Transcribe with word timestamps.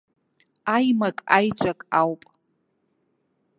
Аимак-аиҿак 0.75 1.79
ауп. 1.99 2.21